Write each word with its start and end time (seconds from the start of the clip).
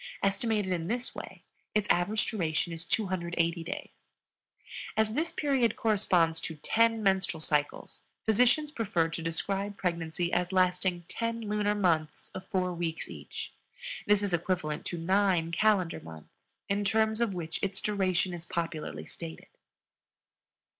Estimated 0.23 0.73
in 0.73 0.87
this 0.87 1.13
way 1.13 1.43
its 1.75 1.87
average 1.91 2.25
duration 2.25 2.73
is 2.73 2.85
280 2.85 3.63
days. 3.63 3.89
As 4.97 5.13
this 5.13 5.31
period 5.31 5.75
corresponds 5.75 6.39
to 6.39 6.55
ten 6.55 7.03
menstrual 7.03 7.39
cycles, 7.39 8.01
physicians 8.25 8.71
prefer 8.71 9.09
to 9.09 9.21
describe 9.21 9.77
pregnancy 9.77 10.33
as 10.33 10.51
lasting 10.51 11.05
10 11.07 11.41
lunar 11.41 11.75
months 11.75 12.31
of 12.33 12.47
four 12.47 12.73
weeks 12.73 13.11
each. 13.11 13.53
This 14.07 14.23
is 14.23 14.33
equivalent 14.33 14.85
to 14.87 14.97
9 14.97 15.51
calendar 15.51 15.99
months, 15.99 16.31
in 16.67 16.83
terms 16.83 17.21
of 17.21 17.35
which 17.35 17.59
its 17.61 17.79
duration 17.79 18.33
is 18.33 18.43
popularly 18.43 19.05
stated. 19.05 19.49